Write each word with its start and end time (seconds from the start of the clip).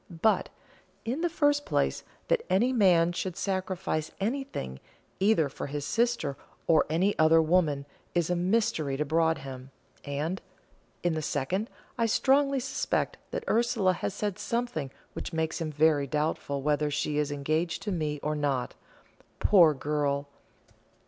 But, 0.23 0.49
in 1.05 1.21
the 1.21 1.29
first 1.29 1.63
place, 1.63 2.01
that 2.27 2.41
any 2.49 2.73
man 2.73 3.11
should 3.11 3.37
sacrifice 3.37 4.11
anything, 4.19 4.79
either 5.19 5.47
for 5.47 5.67
his 5.67 5.85
sister 5.85 6.35
or 6.65 6.87
any 6.89 7.15
other 7.19 7.39
woman, 7.39 7.85
is 8.15 8.31
a 8.31 8.35
mystery 8.35 8.97
to 8.97 9.05
Broadhem; 9.05 9.69
and, 10.03 10.41
in 11.03 11.13
the 11.13 11.21
second, 11.21 11.69
I 11.99 12.07
strongly 12.07 12.59
suspect 12.59 13.17
that 13.29 13.43
Ursula 13.47 13.93
has 13.93 14.15
said 14.15 14.39
something 14.39 14.89
which 15.13 15.33
makes 15.33 15.61
him 15.61 15.71
very 15.71 16.07
doubtful 16.07 16.63
whether 16.63 16.89
she 16.89 17.19
is 17.19 17.31
engaged 17.31 17.83
to 17.83 17.91
me 17.91 18.19
or 18.23 18.33
not. 18.35 18.73
Poor 19.37 19.75
girl! 19.75 20.27